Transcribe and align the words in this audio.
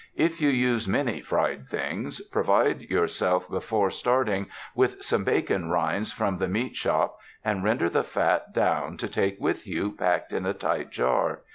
If 0.15 0.41
you 0.41 0.49
use 0.49 0.87
many 0.87 1.21
fried 1.21 1.67
things, 1.67 2.21
provide 2.29 2.81
yourself 2.89 3.47
be 3.51 3.59
fore 3.59 3.91
starting 3.91 4.47
with 4.73 5.03
some 5.03 5.23
bacon 5.23 5.69
rinds 5.69 6.11
from 6.11 6.39
the 6.39 6.47
meat 6.47 6.75
shop, 6.75 7.19
and 7.45 7.63
render 7.63 7.87
the 7.87 8.03
fat 8.03 8.51
down 8.51 8.97
to 8.97 9.07
take 9.07 9.39
with 9.39 9.67
you 9.67 9.91
packed 9.91 10.33
in 10.33 10.47
a 10.47 10.55
tight 10.55 10.89
jar. 10.89 11.41